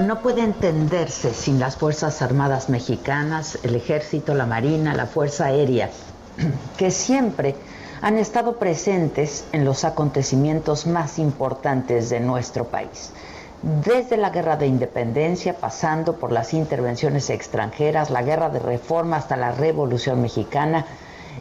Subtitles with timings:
[0.00, 5.90] No puede entenderse sin las Fuerzas Armadas mexicanas, el Ejército, la Marina, la Fuerza Aérea,
[6.76, 7.54] que siempre
[8.02, 13.12] han estado presentes en los acontecimientos más importantes de nuestro país.
[13.62, 19.36] Desde la guerra de independencia, pasando por las intervenciones extranjeras, la guerra de reforma hasta
[19.36, 20.84] la revolución mexicana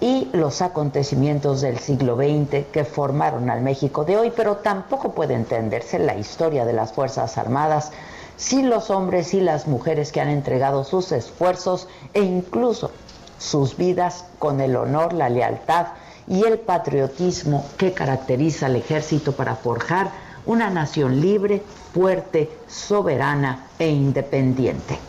[0.00, 5.34] y los acontecimientos del siglo XX que formaron al México de hoy, pero tampoco puede
[5.34, 7.92] entenderse la historia de las Fuerzas Armadas
[8.38, 12.90] sin los hombres y las mujeres que han entregado sus esfuerzos e incluso
[13.38, 15.88] sus vidas con el honor, la lealtad
[16.26, 20.10] y el patriotismo que caracteriza al ejército para forjar
[20.46, 25.07] una nación libre, fuerte, soberana e independiente.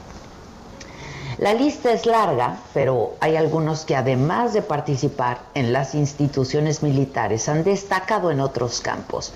[1.40, 7.48] La lista es larga, pero hay algunos que además de participar en las instituciones militares
[7.48, 9.32] han destacado en otros campos.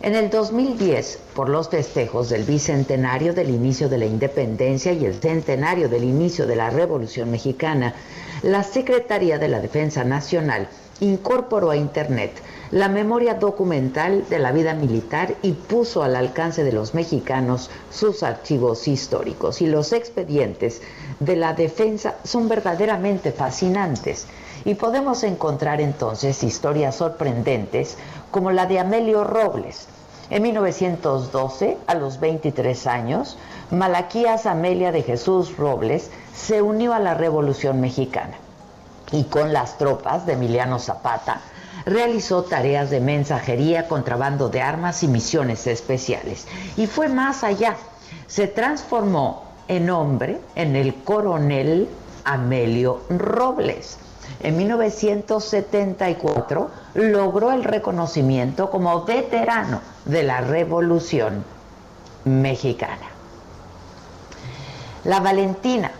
[0.00, 5.20] En el 2010, por los festejos del bicentenario del inicio de la independencia y el
[5.20, 7.92] centenario del inicio de la Revolución Mexicana,
[8.42, 10.68] la Secretaría de la Defensa Nacional
[11.00, 12.32] incorporó a Internet
[12.70, 18.22] la memoria documental de la vida militar y puso al alcance de los mexicanos sus
[18.22, 19.62] archivos históricos.
[19.62, 20.82] Y los expedientes
[21.20, 24.26] de la defensa son verdaderamente fascinantes.
[24.64, 27.96] Y podemos encontrar entonces historias sorprendentes
[28.30, 29.86] como la de Amelio Robles.
[30.30, 33.38] En 1912, a los 23 años,
[33.70, 38.36] Malaquías Amelia de Jesús Robles se unió a la Revolución Mexicana
[39.12, 41.40] y con las tropas de Emiliano Zapata
[41.86, 46.46] realizó tareas de mensajería, contrabando de armas y misiones especiales.
[46.76, 47.76] Y fue más allá,
[48.26, 51.88] se transformó en hombre en el coronel
[52.24, 53.98] Amelio Robles
[54.40, 61.44] en 1974 logró el reconocimiento como veterano de la Revolución
[62.24, 63.08] Mexicana.
[65.04, 65.90] La Valentina,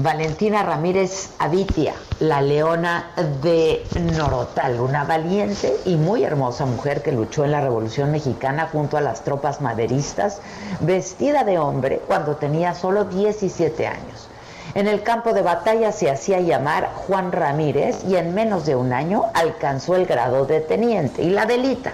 [0.00, 3.10] Valentina Ramírez Avitia, la leona
[3.42, 3.84] de
[4.16, 9.00] Norotal, una valiente y muy hermosa mujer que luchó en la Revolución Mexicana junto a
[9.00, 10.40] las tropas maderistas,
[10.78, 14.28] vestida de hombre cuando tenía solo 17 años.
[14.76, 18.92] En el campo de batalla se hacía llamar Juan Ramírez y en menos de un
[18.92, 21.24] año alcanzó el grado de teniente.
[21.24, 21.92] Y la delita,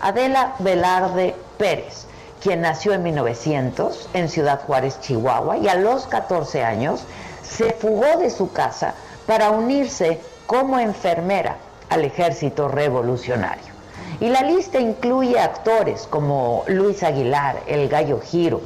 [0.00, 2.06] Adela Velarde Pérez,
[2.40, 7.04] quien nació en 1900 en Ciudad Juárez, Chihuahua, y a los 14 años
[7.56, 8.94] se fugó de su casa
[9.26, 11.56] para unirse como enfermera
[11.88, 13.70] al ejército revolucionario.
[14.20, 18.60] Y la lista incluye actores como Luis Aguilar, El Gallo Giro,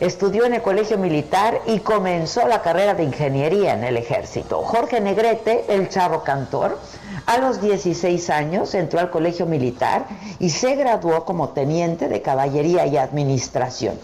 [0.00, 4.62] Estudió en el Colegio Militar y comenzó la carrera de ingeniería en el ejército.
[4.62, 6.78] Jorge Negrete, el charro cantor,
[7.26, 10.06] a los 16 años entró al Colegio Militar
[10.38, 13.94] y se graduó como teniente de caballería y administración.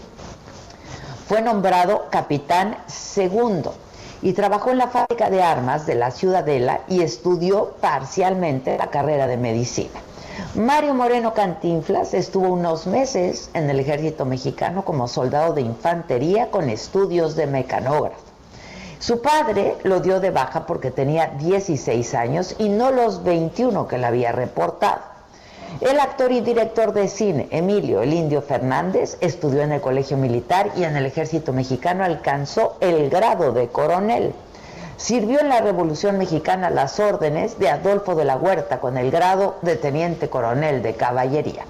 [1.27, 3.73] Fue nombrado capitán segundo
[4.21, 9.27] y trabajó en la fábrica de armas de la Ciudadela y estudió parcialmente la carrera
[9.27, 9.99] de medicina.
[10.55, 16.69] Mario Moreno Cantinflas estuvo unos meses en el ejército mexicano como soldado de infantería con
[16.69, 18.21] estudios de mecanógrafo.
[18.99, 23.97] Su padre lo dio de baja porque tenía 16 años y no los 21 que
[23.97, 25.16] le había reportado.
[25.81, 30.71] El actor y director de cine Emilio El Indio Fernández estudió en el Colegio Militar
[30.75, 34.33] y en el Ejército Mexicano alcanzó el grado de coronel.
[34.97, 39.57] Sirvió en la Revolución Mexicana las órdenes de Adolfo de la Huerta con el grado
[39.61, 41.65] de teniente coronel de caballería.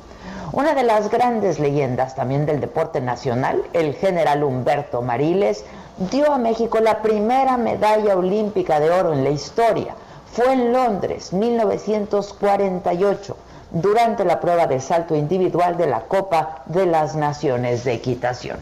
[0.54, 5.66] Una de las grandes leyendas también del deporte nacional, el general Humberto Mariles,
[6.10, 9.96] dio a México la primera medalla olímpica de oro en la historia.
[10.32, 13.36] Fue en Londres, 1948,
[13.72, 18.58] durante la prueba de salto individual de la Copa de las Naciones de Equitación.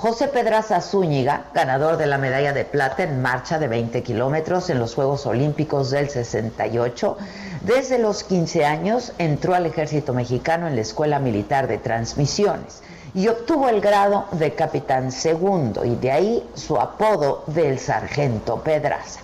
[0.00, 4.78] José Pedraza Zúñiga, ganador de la medalla de plata en marcha de 20 kilómetros en
[4.78, 7.18] los Juegos Olímpicos del 68,
[7.60, 12.82] desde los 15 años entró al ejército mexicano en la Escuela Militar de Transmisiones
[13.14, 19.20] y obtuvo el grado de capitán segundo y de ahí su apodo del sargento Pedraza.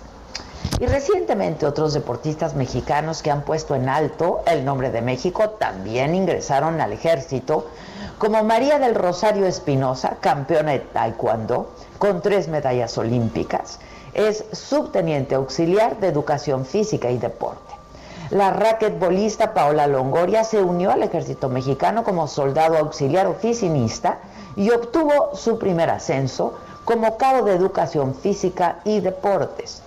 [0.79, 6.13] Y recientemente otros deportistas mexicanos que han puesto en alto el nombre de México también
[6.13, 7.65] ingresaron al ejército,
[8.19, 13.79] como María del Rosario Espinosa, campeona de taekwondo, con tres medallas olímpicas,
[14.13, 17.73] es subteniente auxiliar de educación física y deporte.
[18.29, 24.19] La raquetbolista Paola Longoria se unió al ejército mexicano como soldado auxiliar oficinista
[24.55, 29.81] y obtuvo su primer ascenso como cabo de educación física y deportes.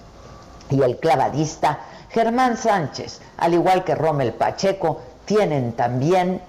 [0.71, 1.81] Y el clavadista
[2.11, 6.41] Germán Sánchez, al igual que Rommel Pacheco, tienen también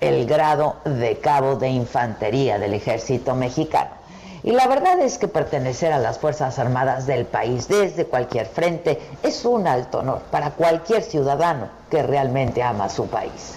[0.00, 3.90] el grado de cabo de infantería del ejército mexicano.
[4.42, 9.00] Y la verdad es que pertenecer a las Fuerzas Armadas del país desde cualquier frente
[9.22, 13.56] es un alto honor para cualquier ciudadano que realmente ama su país.